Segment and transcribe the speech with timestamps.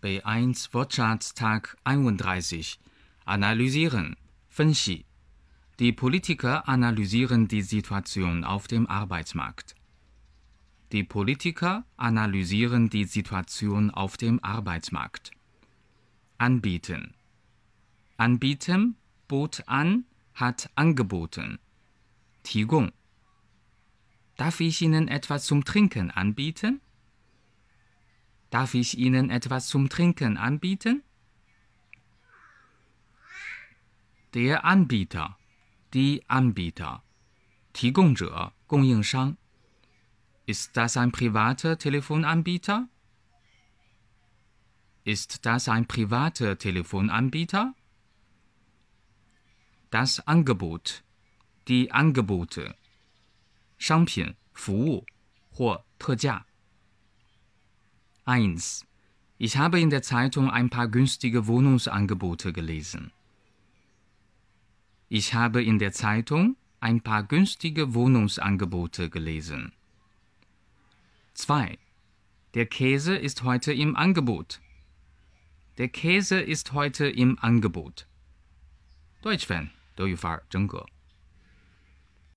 [0.00, 2.78] B1 Wirtschaftstag 31
[3.24, 4.14] Analysieren,
[4.48, 5.04] Fenxi.
[5.80, 9.74] Die Politiker analysieren die Situation auf dem Arbeitsmarkt.
[10.92, 15.32] Die Politiker analysieren die Situation auf dem Arbeitsmarkt.
[16.38, 17.14] Anbieten.
[18.16, 18.94] Anbieten,
[19.26, 20.04] bot an,
[20.34, 21.58] hat angeboten.
[22.44, 22.92] 提供.
[24.36, 26.80] Darf ich Ihnen etwas zum Trinken anbieten?
[28.49, 31.03] Darf ich Ihnen etwas zum Trinken anbieten?
[34.33, 35.37] Der Anbieter,
[35.93, 37.03] die Anbieter,
[37.73, 39.37] 提供者，供应商。
[40.45, 42.89] Ist das ein privater Telefonanbieter?
[45.05, 47.73] Ist das ein privater Telefonanbieter?
[49.89, 51.03] Das Angebot,
[51.67, 52.75] die Angebote,
[53.77, 55.05] 商品、服务
[55.51, 56.45] 或特价。
[58.27, 58.85] 1.
[59.37, 63.11] Ich habe in der Zeitung ein paar günstige Wohnungsangebote gelesen.
[65.09, 69.73] Ich habe in der Zeitung ein paar günstige Wohnungsangebote gelesen.
[71.33, 71.77] 2.
[72.53, 74.61] Der Käse ist heute im Angebot.
[75.77, 78.07] Der Käse ist heute im Angebot.
[79.21, 80.85] Deutsch Fan 德语范儿真格。